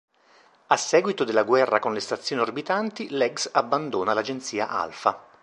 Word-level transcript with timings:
A 0.65 0.77
seguito 0.77 1.23
della 1.23 1.43
guerra 1.43 1.77
con 1.77 1.93
le 1.93 1.99
Stazioni 1.99 2.41
Orbitanti 2.41 3.11
Legs 3.11 3.47
abbandona 3.53 4.15
l'agenzia 4.15 4.67
Alfa. 4.67 5.27